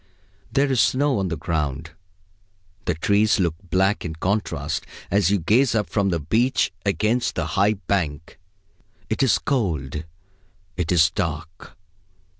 There 0.51 0.71
is 0.71 0.81
snow 0.81 1.19
on 1.19 1.27
the 1.27 1.37
ground. 1.37 1.91
The 2.85 2.95
trees 2.95 3.39
look 3.39 3.53
black 3.69 4.03
in 4.03 4.15
contrast 4.15 4.87
as 5.11 5.29
you 5.29 5.37
gaze 5.37 5.75
up 5.75 5.91
from 5.91 6.09
the 6.09 6.19
beach 6.19 6.73
against 6.83 7.35
the 7.35 7.45
high 7.53 7.73
bank. 7.73 8.39
It 9.11 9.21
is 9.21 9.37
cold. 9.37 10.05
It 10.75 10.91
is 10.91 11.11
dark. 11.11 11.77